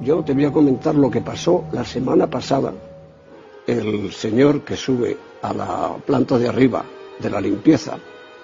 Yo 0.00 0.22
te 0.22 0.34
voy 0.34 0.44
a 0.44 0.52
comentar 0.52 0.94
lo 0.94 1.10
que 1.10 1.22
pasó 1.22 1.64
la 1.72 1.82
semana 1.82 2.28
pasada. 2.28 2.72
El 3.66 4.12
señor 4.12 4.60
que 4.62 4.76
sube 4.76 5.16
a 5.40 5.54
la 5.54 5.96
planta 6.04 6.36
de 6.36 6.48
arriba 6.48 6.84
de 7.18 7.30
la 7.30 7.40
limpieza 7.40 7.98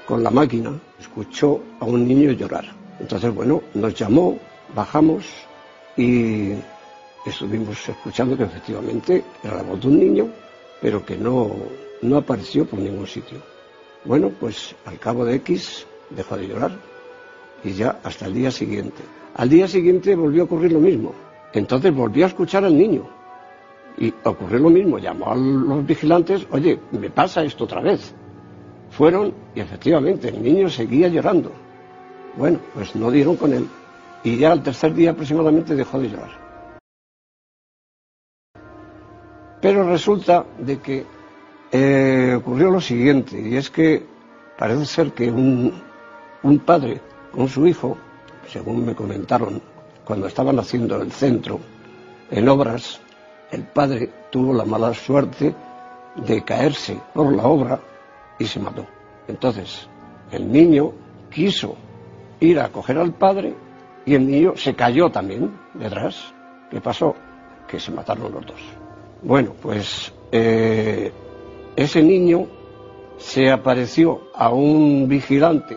con 0.06 0.22
la 0.22 0.30
máquina 0.30 0.72
escuchó 0.98 1.60
a 1.80 1.84
un 1.84 2.08
niño 2.08 2.32
llorar. 2.32 2.64
Entonces, 2.98 3.34
bueno, 3.34 3.62
nos 3.74 3.94
llamó, 3.94 4.38
bajamos 4.74 5.26
y 5.96 6.52
estuvimos 7.26 7.88
escuchando 7.88 8.36
que 8.36 8.44
efectivamente 8.44 9.22
era 9.44 9.56
la 9.56 9.62
voz 9.62 9.80
de 9.82 9.88
un 9.88 9.98
niño, 9.98 10.28
pero 10.80 11.04
que 11.04 11.16
no, 11.16 11.50
no 12.00 12.16
apareció 12.16 12.64
por 12.64 12.78
ningún 12.78 13.06
sitio. 13.06 13.38
Bueno, 14.04 14.30
pues 14.40 14.74
al 14.86 14.98
cabo 14.98 15.26
de 15.26 15.34
X 15.36 15.86
dejó 16.10 16.36
de 16.36 16.48
llorar 16.48 16.72
y 17.64 17.72
ya 17.72 17.98
hasta 18.02 18.26
el 18.26 18.34
día 18.34 18.50
siguiente. 18.50 19.02
Al 19.34 19.48
día 19.48 19.68
siguiente 19.68 20.14
volvió 20.14 20.42
a 20.42 20.44
ocurrir 20.44 20.72
lo 20.72 20.80
mismo. 20.80 21.14
Entonces 21.52 21.94
volvió 21.94 22.24
a 22.24 22.28
escuchar 22.28 22.64
al 22.64 22.76
niño 22.76 23.08
y 23.98 24.12
ocurrió 24.24 24.58
lo 24.58 24.70
mismo. 24.70 24.98
Llamó 24.98 25.30
a 25.30 25.36
los 25.36 25.86
vigilantes, 25.86 26.46
oye, 26.50 26.78
me 26.92 27.10
pasa 27.10 27.42
esto 27.42 27.64
otra 27.64 27.80
vez. 27.80 28.14
Fueron 28.90 29.32
y 29.54 29.60
efectivamente 29.60 30.28
el 30.28 30.42
niño 30.42 30.68
seguía 30.68 31.08
llorando. 31.08 31.52
Bueno, 32.36 32.58
pues 32.74 32.94
no 32.96 33.10
dieron 33.10 33.36
con 33.36 33.52
él 33.52 33.66
y 34.22 34.36
ya 34.36 34.52
al 34.52 34.62
tercer 34.62 34.94
día 34.94 35.10
aproximadamente 35.12 35.74
dejó 35.74 35.98
de 35.98 36.08
llorar. 36.08 36.50
Pero 39.60 39.88
resulta 39.88 40.46
de 40.58 40.78
que 40.78 41.04
eh, 41.72 42.34
ocurrió 42.36 42.70
lo 42.70 42.80
siguiente, 42.80 43.40
y 43.40 43.56
es 43.56 43.70
que 43.70 44.02
parece 44.58 44.86
ser 44.86 45.12
que 45.12 45.30
un, 45.30 45.72
un 46.42 46.58
padre 46.60 47.00
con 47.32 47.48
su 47.48 47.66
hijo, 47.66 47.96
según 48.48 48.84
me 48.84 48.94
comentaron, 48.94 49.60
cuando 50.04 50.26
estaban 50.26 50.58
haciendo 50.58 51.00
el 51.00 51.12
centro 51.12 51.60
en 52.30 52.48
obras, 52.48 53.00
el 53.50 53.64
padre 53.64 54.10
tuvo 54.30 54.54
la 54.54 54.64
mala 54.64 54.94
suerte 54.94 55.54
de 56.16 56.42
caerse 56.42 56.98
por 57.14 57.32
la 57.34 57.44
obra 57.44 57.80
y 58.38 58.46
se 58.46 58.60
mató. 58.60 58.86
Entonces, 59.28 59.88
el 60.30 60.50
niño 60.50 60.92
quiso 61.30 61.76
ir 62.40 62.58
a 62.58 62.70
coger 62.70 62.98
al 62.98 63.12
padre 63.12 63.54
y 64.06 64.14
el 64.14 64.26
niño 64.26 64.54
se 64.56 64.74
cayó 64.74 65.10
también 65.10 65.52
detrás. 65.74 66.32
¿Qué 66.70 66.80
pasó? 66.80 67.14
Que 67.68 67.78
se 67.78 67.90
mataron 67.92 68.32
los 68.32 68.46
dos. 68.46 68.60
Bueno, 69.22 69.52
pues 69.60 70.12
eh, 70.32 71.12
ese 71.76 72.02
niño 72.02 72.46
se 73.18 73.50
apareció 73.50 74.22
a 74.34 74.50
un 74.50 75.06
vigilante 75.06 75.76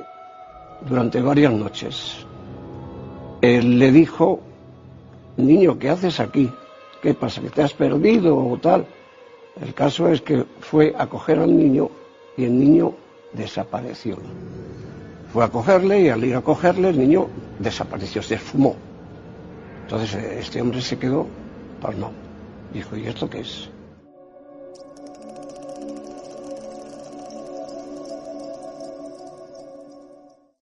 durante 0.87 1.21
varias 1.21 1.53
noches. 1.53 2.25
Él 3.41 3.79
le 3.79 3.91
dijo, 3.91 4.39
niño, 5.37 5.77
¿qué 5.77 5.89
haces 5.89 6.19
aquí? 6.19 6.51
¿Qué 7.01 7.13
pasa? 7.13 7.41
¿Que 7.41 7.49
te 7.49 7.61
has 7.61 7.73
perdido 7.73 8.37
o 8.37 8.57
tal? 8.57 8.85
El 9.61 9.73
caso 9.73 10.07
es 10.07 10.21
que 10.21 10.45
fue 10.61 10.93
a 10.97 11.07
coger 11.07 11.39
al 11.39 11.55
niño 11.55 11.89
y 12.37 12.45
el 12.45 12.57
niño 12.57 12.93
desapareció. 13.33 14.17
Fue 15.31 15.43
a 15.43 15.49
cogerle 15.49 16.01
y 16.01 16.09
al 16.09 16.23
ir 16.23 16.35
a 16.35 16.41
cogerle 16.41 16.89
el 16.89 16.99
niño 16.99 17.27
desapareció, 17.59 18.21
se 18.21 18.35
esfumó. 18.35 18.75
Entonces 19.83 20.15
este 20.15 20.61
hombre 20.61 20.81
se 20.81 20.97
quedó 20.97 21.27
palmado. 21.81 22.13
Dijo, 22.73 22.95
¿y 22.95 23.07
esto 23.07 23.29
qué 23.29 23.41
es? 23.41 23.69